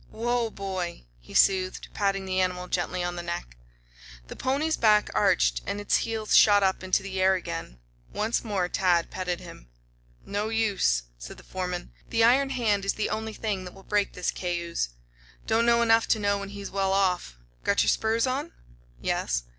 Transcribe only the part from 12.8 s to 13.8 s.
is the only thing that